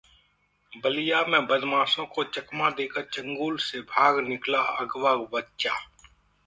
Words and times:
बलिया 0.73 1.21
में 1.25 1.45
बदमाशों 1.47 2.05
को 2.05 2.23
चकमा 2.23 2.69
देकर 2.79 3.05
चंगुल 3.13 3.57
से 3.61 3.81
भाग 3.91 4.19
निकला 4.27 4.61
अगवा 4.79 5.15
बच्चा 5.33 5.75